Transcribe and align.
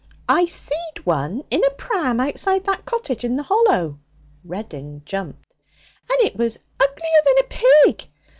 I 0.27 0.47
seed 0.47 0.97
one 1.05 1.43
in 1.51 1.63
a 1.63 1.69
pram 1.69 2.19
outside 2.19 2.63
that 2.63 2.85
cottage 2.85 3.23
in 3.23 3.35
the 3.35 3.43
Hollow' 3.43 3.99
(Reddin 4.43 5.03
jumped), 5.05 5.45
'and 5.45 6.19
it 6.21 6.35
was 6.35 6.57
uglier 6.79 7.23
than 7.23 7.37
a 7.37 7.47
pig. 7.47 8.09